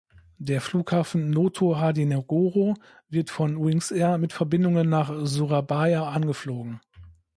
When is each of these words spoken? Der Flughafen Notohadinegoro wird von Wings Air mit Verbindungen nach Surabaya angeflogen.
Der 0.39 0.61
Flughafen 0.61 1.29
Notohadinegoro 1.29 2.73
wird 3.09 3.29
von 3.29 3.63
Wings 3.63 3.91
Air 3.91 4.17
mit 4.17 4.33
Verbindungen 4.33 4.89
nach 4.89 5.13
Surabaya 5.27 6.05
angeflogen. 6.09 6.81